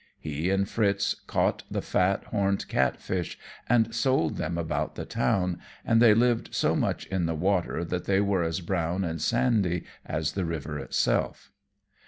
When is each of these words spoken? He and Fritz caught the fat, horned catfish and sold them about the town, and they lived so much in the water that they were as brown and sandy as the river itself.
He 0.19 0.49
and 0.49 0.67
Fritz 0.67 1.13
caught 1.27 1.61
the 1.69 1.83
fat, 1.83 2.23
horned 2.31 2.67
catfish 2.67 3.37
and 3.69 3.93
sold 3.93 4.37
them 4.37 4.57
about 4.57 4.95
the 4.95 5.05
town, 5.05 5.59
and 5.85 6.01
they 6.01 6.15
lived 6.15 6.55
so 6.55 6.75
much 6.75 7.05
in 7.05 7.27
the 7.27 7.35
water 7.35 7.85
that 7.85 8.05
they 8.05 8.19
were 8.19 8.41
as 8.41 8.61
brown 8.61 9.03
and 9.03 9.21
sandy 9.21 9.83
as 10.03 10.31
the 10.31 10.43
river 10.43 10.79
itself. 10.79 11.51